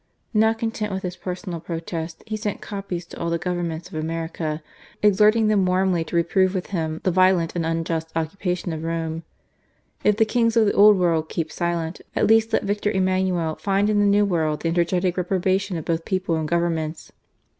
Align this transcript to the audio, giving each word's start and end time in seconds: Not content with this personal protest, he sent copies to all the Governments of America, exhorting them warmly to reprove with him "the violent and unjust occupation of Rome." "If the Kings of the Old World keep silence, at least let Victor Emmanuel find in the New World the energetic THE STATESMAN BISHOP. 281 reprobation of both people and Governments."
Not 0.33 0.57
content 0.57 0.91
with 0.91 1.03
this 1.03 1.15
personal 1.15 1.59
protest, 1.59 2.23
he 2.25 2.35
sent 2.35 2.59
copies 2.59 3.05
to 3.05 3.19
all 3.19 3.29
the 3.29 3.37
Governments 3.37 3.87
of 3.87 3.93
America, 3.93 4.63
exhorting 5.03 5.45
them 5.47 5.63
warmly 5.63 6.03
to 6.05 6.15
reprove 6.15 6.55
with 6.55 6.71
him 6.71 7.01
"the 7.03 7.11
violent 7.11 7.55
and 7.55 7.67
unjust 7.67 8.09
occupation 8.15 8.73
of 8.73 8.81
Rome." 8.83 9.21
"If 10.03 10.17
the 10.17 10.25
Kings 10.25 10.57
of 10.57 10.65
the 10.65 10.73
Old 10.73 10.97
World 10.97 11.29
keep 11.29 11.51
silence, 11.51 12.01
at 12.15 12.25
least 12.25 12.51
let 12.51 12.63
Victor 12.63 12.89
Emmanuel 12.89 13.57
find 13.57 13.91
in 13.91 13.99
the 13.99 14.05
New 14.07 14.25
World 14.25 14.61
the 14.63 14.69
energetic 14.69 15.13
THE 15.17 15.21
STATESMAN 15.21 15.21
BISHOP. 15.21 15.27
281 15.37 15.37
reprobation 15.37 15.77
of 15.77 15.85
both 15.85 16.05
people 16.05 16.35
and 16.35 16.47
Governments." 16.47 17.11